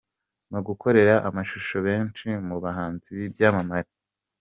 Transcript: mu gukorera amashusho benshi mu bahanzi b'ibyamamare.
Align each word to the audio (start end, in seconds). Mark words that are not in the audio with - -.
mu 0.51 0.59
gukorera 0.67 1.15
amashusho 1.27 1.75
benshi 1.87 2.27
mu 2.47 2.55
bahanzi 2.63 3.09
b'ibyamamare. 3.17 3.91